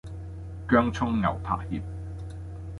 [0.67, 1.65] 薑蔥牛柏葉